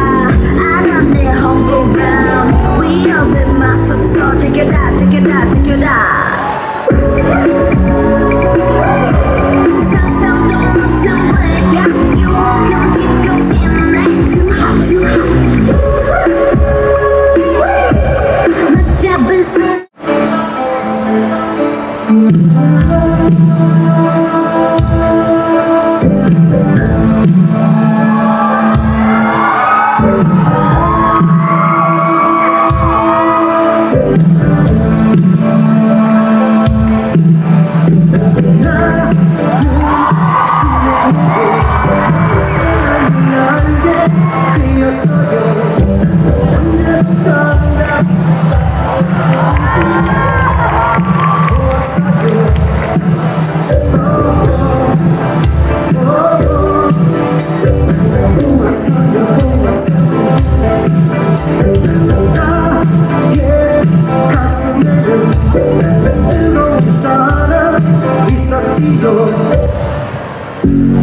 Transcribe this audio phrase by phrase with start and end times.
[68.83, 71.00] your